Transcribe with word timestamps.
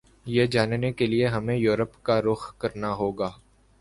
یہ 0.25 0.45
جاننے 0.45 0.91
کیلئے 0.91 1.27
ہمیں 1.27 1.55
یورپ 1.55 2.01
کا 2.03 2.19
رخ 2.21 2.51
کرنا 2.57 2.93
ہوگا 2.93 3.29